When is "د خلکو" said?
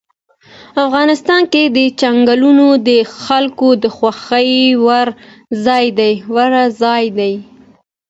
2.87-3.67